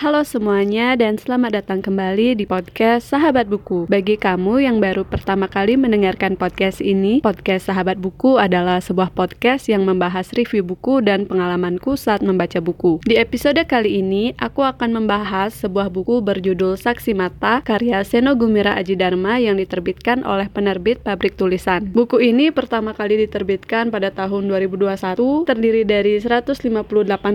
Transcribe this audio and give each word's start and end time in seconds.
Halo 0.00 0.24
semuanya 0.24 0.96
dan 0.96 1.20
selamat 1.20 1.60
datang 1.60 1.84
kembali 1.84 2.32
di 2.32 2.48
podcast 2.48 3.12
Sahabat 3.12 3.52
Buku. 3.52 3.84
Bagi 3.84 4.16
kamu 4.16 4.64
yang 4.64 4.80
baru 4.80 5.04
pertama 5.04 5.44
kali 5.44 5.76
mendengarkan 5.76 6.40
podcast 6.40 6.80
ini, 6.80 7.20
podcast 7.20 7.68
Sahabat 7.68 8.00
Buku 8.00 8.40
adalah 8.40 8.80
sebuah 8.80 9.12
podcast 9.12 9.68
yang 9.68 9.84
membahas 9.84 10.32
review 10.32 10.64
buku 10.64 11.04
dan 11.04 11.28
pengalamanku 11.28 12.00
saat 12.00 12.24
membaca 12.24 12.64
buku. 12.64 13.04
Di 13.04 13.20
episode 13.20 13.60
kali 13.68 14.00
ini, 14.00 14.32
aku 14.40 14.64
akan 14.64 15.04
membahas 15.04 15.52
sebuah 15.52 15.92
buku 15.92 16.24
berjudul 16.24 16.80
Saksi 16.80 17.12
Mata 17.12 17.60
karya 17.60 18.00
Seno 18.00 18.32
Gumira 18.40 18.80
Aji 18.80 18.96
Dharma 18.96 19.36
yang 19.36 19.60
diterbitkan 19.60 20.24
oleh 20.24 20.48
penerbit 20.48 21.04
Pabrik 21.04 21.36
Tulisan. 21.36 21.92
Buku 21.92 22.24
ini 22.24 22.48
pertama 22.48 22.96
kali 22.96 23.20
diterbitkan 23.28 23.92
pada 23.92 24.08
tahun 24.08 24.48
2021, 24.48 25.44
terdiri 25.44 25.84
dari 25.84 26.16
158 26.16 26.64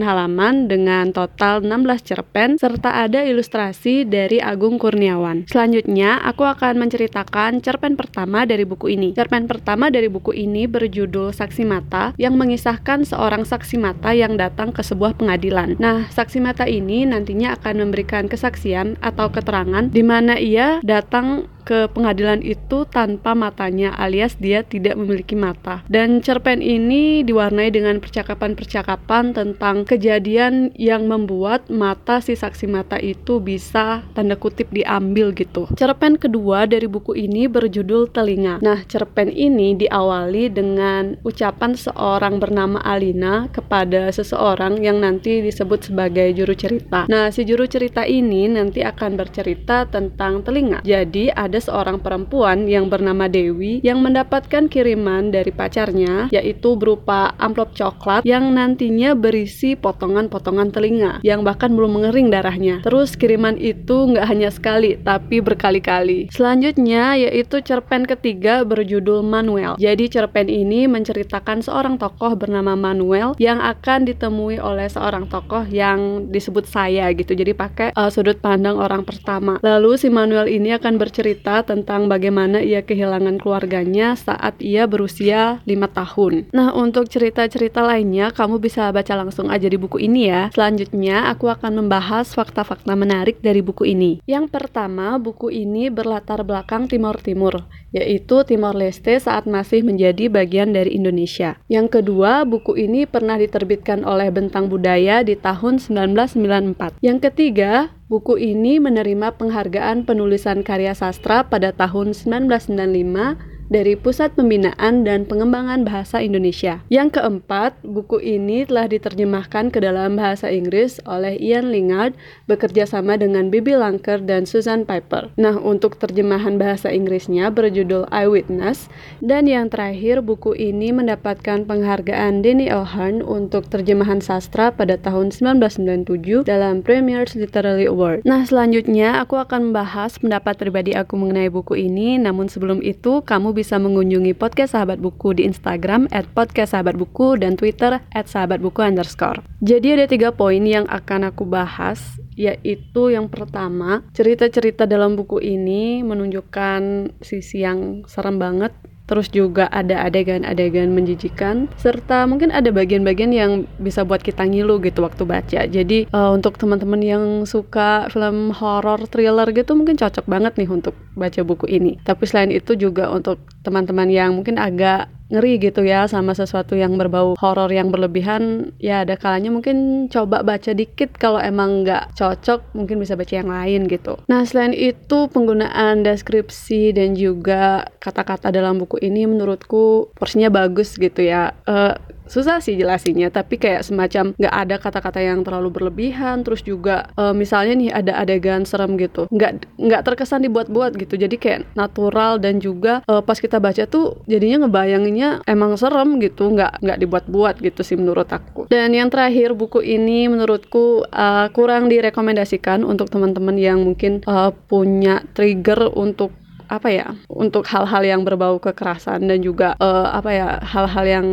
halaman 0.02 0.66
dengan 0.66 1.14
total 1.14 1.62
16 1.62 2.02
cerpen 2.02 2.55
serta 2.56 3.04
ada 3.06 3.24
ilustrasi 3.24 4.08
dari 4.08 4.44
Agung 4.44 4.80
Kurniawan. 4.80 5.48
Selanjutnya, 5.48 6.20
aku 6.24 6.44
akan 6.48 6.80
menceritakan 6.82 7.60
cerpen 7.64 7.96
pertama 7.96 8.44
dari 8.44 8.64
buku 8.64 8.94
ini. 8.96 9.12
Cerpen 9.16 9.48
pertama 9.48 9.88
dari 9.88 10.12
buku 10.12 10.36
ini 10.36 10.66
berjudul 10.66 11.32
Saksi 11.32 11.64
Mata 11.68 12.12
yang 12.20 12.36
mengisahkan 12.36 13.08
seorang 13.08 13.48
saksi 13.48 13.78
mata 13.80 14.12
yang 14.12 14.36
datang 14.36 14.74
ke 14.76 14.82
sebuah 14.84 15.16
pengadilan. 15.18 15.78
Nah, 15.78 16.08
saksi 16.12 16.44
mata 16.44 16.66
ini 16.68 17.08
nantinya 17.08 17.56
akan 17.56 17.88
memberikan 17.88 18.28
kesaksian 18.28 19.00
atau 19.00 19.32
keterangan 19.32 19.88
di 19.90 20.04
mana 20.04 20.36
ia 20.36 20.80
datang 20.84 21.48
ke 21.66 21.90
pengadilan 21.90 22.46
itu 22.46 22.86
tanpa 22.86 23.34
matanya 23.34 23.92
alias 23.98 24.38
dia 24.38 24.62
tidak 24.62 24.96
memiliki 24.96 25.34
mata. 25.34 25.82
Dan 25.90 26.22
cerpen 26.22 26.62
ini 26.62 27.26
diwarnai 27.26 27.74
dengan 27.74 27.98
percakapan-percakapan 28.00 29.34
tentang 29.34 29.84
kejadian 29.84 30.72
yang 30.78 31.10
membuat 31.10 31.68
mata 31.74 32.22
si 32.22 32.38
saksi 32.38 32.70
mata 32.70 33.02
itu 33.02 33.42
bisa 33.42 34.06
tanda 34.14 34.38
kutip 34.38 34.70
diambil 34.70 35.34
gitu. 35.34 35.66
Cerpen 35.74 36.22
kedua 36.22 36.70
dari 36.70 36.86
buku 36.86 37.18
ini 37.18 37.50
berjudul 37.50 38.14
Telinga. 38.14 38.62
Nah, 38.62 38.86
cerpen 38.86 39.34
ini 39.34 39.74
diawali 39.74 40.54
dengan 40.54 41.18
ucapan 41.26 41.74
seorang 41.74 42.38
bernama 42.38 42.80
Alina 42.86 43.50
kepada 43.50 44.14
seseorang 44.14 44.86
yang 44.86 45.02
nanti 45.02 45.42
disebut 45.42 45.90
sebagai 45.90 46.30
juru 46.38 46.54
cerita. 46.54 47.10
Nah, 47.10 47.34
si 47.34 47.42
juru 47.42 47.66
cerita 47.66 48.06
ini 48.06 48.46
nanti 48.46 48.86
akan 48.86 49.18
bercerita 49.18 49.90
tentang 49.90 50.46
telinga. 50.46 50.86
Jadi 50.86 51.34
ada 51.34 51.55
ada 51.56 51.72
seorang 51.72 52.04
perempuan 52.04 52.68
yang 52.68 52.92
bernama 52.92 53.32
Dewi 53.32 53.80
yang 53.80 54.04
mendapatkan 54.04 54.68
kiriman 54.68 55.32
dari 55.32 55.56
pacarnya 55.56 56.28
yaitu 56.28 56.76
berupa 56.76 57.32
amplop 57.40 57.72
coklat 57.72 58.28
yang 58.28 58.52
nantinya 58.52 59.16
berisi 59.16 59.80
potongan-potongan 59.80 60.76
telinga 60.76 61.24
yang 61.24 61.48
bahkan 61.48 61.72
belum 61.72 61.96
mengering 61.96 62.28
darahnya. 62.28 62.84
Terus 62.84 63.16
kiriman 63.16 63.56
itu 63.56 64.12
nggak 64.12 64.28
hanya 64.28 64.52
sekali 64.52 65.00
tapi 65.00 65.40
berkali-kali. 65.40 66.28
Selanjutnya 66.36 67.16
yaitu 67.16 67.64
cerpen 67.64 68.04
ketiga 68.04 68.68
berjudul 68.68 69.24
Manuel. 69.24 69.80
Jadi 69.80 70.12
cerpen 70.12 70.52
ini 70.52 70.92
menceritakan 70.92 71.64
seorang 71.64 71.96
tokoh 71.96 72.36
bernama 72.36 72.76
Manuel 72.76 73.32
yang 73.40 73.64
akan 73.64 74.04
ditemui 74.04 74.60
oleh 74.60 74.92
seorang 74.92 75.32
tokoh 75.32 75.64
yang 75.72 76.28
disebut 76.28 76.68
saya 76.68 77.08
gitu. 77.16 77.32
Jadi 77.32 77.56
pakai 77.56 77.96
uh, 77.96 78.12
sudut 78.12 78.44
pandang 78.44 78.76
orang 78.76 79.08
pertama. 79.08 79.56
Lalu 79.64 79.96
si 79.96 80.12
Manuel 80.12 80.52
ini 80.52 80.76
akan 80.76 81.00
bercerita 81.00 81.45
cerita 81.46 81.78
tentang 81.78 82.10
bagaimana 82.10 82.58
ia 82.58 82.82
kehilangan 82.82 83.38
keluarganya 83.38 84.18
saat 84.18 84.58
ia 84.58 84.90
berusia 84.90 85.62
5 85.70 85.78
tahun. 85.94 86.50
Nah, 86.50 86.74
untuk 86.74 87.06
cerita-cerita 87.06 87.86
lainnya 87.86 88.34
kamu 88.34 88.58
bisa 88.58 88.90
baca 88.90 89.14
langsung 89.14 89.54
aja 89.54 89.70
di 89.70 89.78
buku 89.78 90.02
ini 90.02 90.26
ya. 90.26 90.50
Selanjutnya, 90.58 91.30
aku 91.30 91.46
akan 91.46 91.86
membahas 91.86 92.34
fakta-fakta 92.34 92.98
menarik 92.98 93.46
dari 93.46 93.62
buku 93.62 93.86
ini. 93.94 94.26
Yang 94.26 94.58
pertama, 94.58 95.22
buku 95.22 95.54
ini 95.54 95.94
berlatar 95.94 96.42
belakang 96.42 96.90
Timur 96.90 97.22
Timur, 97.22 97.70
yaitu 97.94 98.42
Timor 98.42 98.74
Leste 98.74 99.14
saat 99.22 99.46
masih 99.46 99.86
menjadi 99.86 100.26
bagian 100.34 100.74
dari 100.74 100.98
Indonesia. 100.98 101.62
Yang 101.70 102.02
kedua, 102.02 102.42
buku 102.42 102.74
ini 102.74 103.06
pernah 103.06 103.38
diterbitkan 103.38 104.02
oleh 104.02 104.34
Bentang 104.34 104.66
Budaya 104.66 105.22
di 105.22 105.38
tahun 105.38 105.78
1994. 105.78 106.98
Yang 107.06 107.30
ketiga, 107.30 107.94
Buku 108.06 108.38
ini 108.38 108.78
menerima 108.78 109.34
penghargaan 109.34 110.06
penulisan 110.06 110.62
karya 110.62 110.94
sastra 110.94 111.50
pada 111.50 111.74
tahun 111.74 112.14
1995 112.14 113.55
dari 113.68 113.98
Pusat 113.98 114.38
Pembinaan 114.38 115.02
dan 115.02 115.26
Pengembangan 115.26 115.82
Bahasa 115.82 116.22
Indonesia. 116.22 116.86
Yang 116.94 117.18
keempat, 117.18 117.82
buku 117.82 118.22
ini 118.22 118.68
telah 118.70 118.86
diterjemahkan 118.86 119.74
ke 119.74 119.82
dalam 119.82 120.18
bahasa 120.20 120.54
Inggris 120.54 121.02
oleh 121.10 121.34
Ian 121.42 121.74
Lingard 121.74 122.14
bekerja 122.46 122.86
sama 122.86 123.18
dengan 123.18 123.50
Bibi 123.50 123.74
Langker 123.74 124.22
dan 124.22 124.46
Susan 124.46 124.86
Piper. 124.86 125.34
Nah, 125.40 125.58
untuk 125.58 125.98
terjemahan 125.98 126.62
bahasa 126.62 126.94
Inggrisnya 126.94 127.50
berjudul 127.50 128.06
Eyewitness 128.14 128.88
dan 129.24 129.50
yang 129.50 129.74
terakhir 129.74 130.22
buku 130.22 130.54
ini 130.54 130.94
mendapatkan 130.94 131.66
penghargaan 131.66 132.46
Denny 132.46 132.70
O'Hearn 132.70 133.26
untuk 133.26 133.66
terjemahan 133.72 134.22
sastra 134.22 134.70
pada 134.70 135.00
tahun 135.02 135.34
1997 135.34 136.46
dalam 136.46 136.86
Premier's 136.86 137.34
Literary 137.34 137.90
Award. 137.90 138.22
Nah, 138.28 138.46
selanjutnya 138.46 139.24
aku 139.24 139.42
akan 139.42 139.72
membahas 139.72 140.22
pendapat 140.22 140.60
pribadi 140.62 140.94
aku 140.94 141.18
mengenai 141.18 141.50
buku 141.50 141.80
ini, 141.80 142.22
namun 142.22 142.46
sebelum 142.46 142.84
itu 142.86 143.26
kamu 143.26 143.55
bisa 143.56 143.80
mengunjungi 143.80 144.36
podcast 144.36 144.76
Sahabat 144.76 145.00
Buku 145.00 145.40
di 145.40 145.48
Instagram 145.48 146.12
at 146.12 146.28
podcast 146.36 146.76
Sahabat 146.76 147.00
Buku 147.00 147.40
dan 147.40 147.56
Twitter 147.56 148.04
at 148.12 148.28
Sahabat 148.28 148.60
Buku 148.60 148.84
underscore. 148.84 149.40
Jadi 149.64 149.96
ada 149.96 150.06
tiga 150.12 150.36
poin 150.36 150.60
yang 150.68 150.84
akan 150.92 151.32
aku 151.32 151.48
bahas, 151.48 152.20
yaitu 152.36 153.16
yang 153.16 153.32
pertama, 153.32 154.04
cerita-cerita 154.12 154.84
dalam 154.84 155.16
buku 155.16 155.40
ini 155.40 156.04
menunjukkan 156.04 157.16
sisi 157.24 157.64
yang 157.64 158.04
serem 158.12 158.36
banget 158.36 158.76
terus 159.06 159.30
juga 159.30 159.70
ada 159.70 160.02
adegan-adegan 160.06 160.94
menjijikan 160.94 161.70
serta 161.78 162.26
mungkin 162.26 162.50
ada 162.50 162.74
bagian-bagian 162.74 163.32
yang 163.32 163.52
bisa 163.78 164.02
buat 164.02 164.22
kita 164.22 164.46
ngilu 164.46 164.82
gitu 164.82 165.06
waktu 165.06 165.24
baca. 165.24 165.62
Jadi 165.70 166.10
uh, 166.12 166.34
untuk 166.34 166.58
teman-teman 166.58 167.02
yang 167.02 167.24
suka 167.46 168.10
film 168.10 168.52
horror 168.52 169.06
thriller 169.10 169.50
gitu 169.54 169.78
mungkin 169.78 169.96
cocok 169.96 170.26
banget 170.26 170.58
nih 170.58 170.70
untuk 170.70 170.98
baca 171.14 171.42
buku 171.46 171.70
ini. 171.70 172.02
Tapi 172.02 172.24
selain 172.26 172.52
itu 172.52 172.74
juga 172.76 173.08
untuk 173.14 173.40
teman-teman 173.62 174.10
yang 174.10 174.34
mungkin 174.38 174.58
agak 174.62 175.10
ngeri 175.30 175.58
gitu 175.58 175.82
ya 175.82 176.06
sama 176.06 176.38
sesuatu 176.38 176.78
yang 176.78 176.96
berbau 176.96 177.34
horor 177.40 177.70
yang 177.74 177.90
berlebihan. 177.90 178.74
Ya 178.78 179.02
ada 179.02 179.18
kalanya 179.18 179.50
mungkin 179.50 180.08
coba 180.12 180.46
baca 180.46 180.72
dikit 180.72 181.18
kalau 181.18 181.42
emang 181.42 181.84
nggak 181.86 182.14
cocok 182.14 182.76
mungkin 182.78 183.02
bisa 183.02 183.18
baca 183.18 183.34
yang 183.34 183.50
lain 183.50 183.90
gitu. 183.90 184.22
Nah 184.30 184.46
selain 184.46 184.74
itu 184.76 185.28
penggunaan 185.30 186.06
deskripsi 186.06 186.94
dan 186.94 187.18
juga 187.18 187.90
kata-kata 187.98 188.54
dalam 188.54 188.78
buku 188.78 189.02
ini 189.02 189.26
menurutku 189.26 190.14
porsinya 190.14 190.54
bagus 190.54 190.96
gitu 190.96 191.26
ya. 191.26 191.54
Uh, 191.66 191.98
susah 192.26 192.60
sih 192.62 192.76
jelasinya 192.78 193.30
tapi 193.30 193.62
kayak 193.62 193.86
semacam 193.86 194.34
nggak 194.36 194.56
ada 194.56 194.76
kata-kata 194.82 195.20
yang 195.22 195.46
terlalu 195.46 195.70
berlebihan 195.72 196.42
terus 196.42 196.66
juga 196.66 197.10
uh, 197.18 197.32
misalnya 197.32 197.74
nih 197.78 197.90
ada 197.94 198.14
adegan 198.22 198.66
serem 198.66 198.98
gitu 198.98 199.26
nggak 199.30 199.66
nggak 199.78 200.02
terkesan 200.06 200.46
dibuat-buat 200.46 200.96
gitu. 200.98 201.16
Jadi 201.20 201.36
kayak 201.36 201.76
natural 201.76 202.38
dan 202.40 202.60
juga 202.64 203.02
uh, 203.06 203.22
pas 203.22 203.38
kita 203.38 203.60
baca 203.60 203.86
tuh 203.86 204.22
jadinya 204.30 204.66
ngebayanginnya 204.66 205.46
emang 205.46 205.76
serem 205.76 206.18
gitu 206.22 206.54
nggak 206.54 206.82
nggak 206.82 207.00
dibuat-buat 207.02 207.62
gitu 207.62 207.82
sih 207.82 207.98
menurut 208.00 208.30
aku. 208.32 208.68
Dan 208.72 208.96
yang 208.96 209.12
terakhir 209.12 209.54
buku 209.54 209.84
ini 209.84 210.30
menurutku 210.32 211.06
uh, 211.10 211.48
kurang 211.52 211.92
direkomendasikan 211.92 212.82
untuk 212.82 213.12
teman-teman 213.12 213.56
yang 213.60 213.82
mungkin 213.84 214.24
uh, 214.26 214.52
punya 214.52 215.22
trigger 215.36 215.92
untuk 215.94 216.32
apa 216.68 216.90
ya 216.92 217.08
untuk 217.32 217.68
hal-hal 217.70 218.04
yang 218.06 218.22
berbau 218.24 218.58
kekerasan 218.62 219.28
dan 219.28 219.40
juga 219.42 219.78
uh, 219.78 220.14
apa 220.16 220.30
ya 220.32 220.48
hal-hal 220.62 221.06
yang 221.06 221.28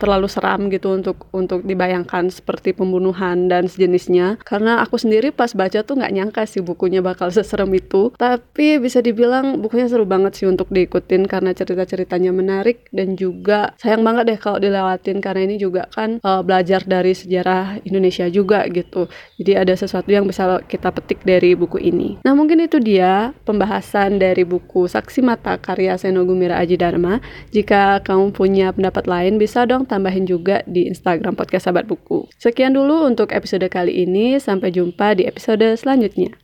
terlalu 0.00 0.26
seram 0.26 0.72
gitu 0.72 0.96
untuk 0.96 1.28
untuk 1.36 1.62
dibayangkan 1.64 2.32
seperti 2.32 2.72
pembunuhan 2.72 3.46
dan 3.46 3.68
sejenisnya. 3.68 4.40
Karena 4.42 4.80
aku 4.80 4.96
sendiri 4.96 5.30
pas 5.30 5.52
baca 5.52 5.84
tuh 5.84 6.00
nggak 6.00 6.12
nyangka 6.14 6.42
sih 6.48 6.64
bukunya 6.64 7.04
bakal 7.04 7.28
seserem 7.28 7.68
itu. 7.76 8.12
Tapi 8.16 8.80
bisa 8.80 9.04
dibilang 9.04 9.60
bukunya 9.60 9.86
seru 9.86 10.08
banget 10.08 10.40
sih 10.40 10.46
untuk 10.48 10.72
diikutin 10.72 11.28
karena 11.28 11.52
cerita-ceritanya 11.52 12.32
menarik 12.32 12.88
dan 12.90 13.14
juga 13.14 13.76
sayang 13.76 14.00
banget 14.00 14.34
deh 14.34 14.38
kalau 14.40 14.58
dilewatin 14.58 15.20
karena 15.20 15.44
ini 15.44 15.56
juga 15.60 15.86
kan 15.92 16.18
uh, 16.24 16.40
belajar 16.40 16.80
dari 16.84 17.12
sejarah 17.12 17.84
Indonesia 17.84 18.26
juga 18.32 18.64
gitu. 18.72 19.06
Jadi 19.36 19.52
ada 19.56 19.74
sesuatu 19.76 20.08
yang 20.08 20.24
bisa 20.24 20.60
kita 20.64 20.88
petik 20.90 21.22
dari 21.24 21.52
buku 21.52 21.76
ini. 21.80 22.20
Nah 22.24 22.32
mungkin 22.32 22.64
itu 22.64 22.80
dia 22.80 23.36
pembahasan 23.44 24.16
dari 24.16 24.42
buku 24.50 24.90
Saksi 24.90 25.22
Mata 25.22 25.54
karya 25.62 25.94
Seno 25.94 26.26
Gumira 26.26 26.58
Aji 26.58 26.74
Dharma. 26.74 27.22
Jika 27.54 28.02
kamu 28.02 28.34
punya 28.34 28.74
pendapat 28.74 29.06
lain, 29.06 29.38
bisa 29.38 29.62
dong 29.70 29.86
tambahin 29.86 30.26
juga 30.26 30.66
di 30.66 30.90
Instagram 30.90 31.38
Podcast 31.38 31.70
Sahabat 31.70 31.86
Buku. 31.86 32.26
Sekian 32.34 32.74
dulu 32.74 33.06
untuk 33.06 33.30
episode 33.30 33.70
kali 33.70 34.02
ini, 34.02 34.42
sampai 34.42 34.74
jumpa 34.74 35.14
di 35.14 35.30
episode 35.30 35.62
selanjutnya. 35.78 36.34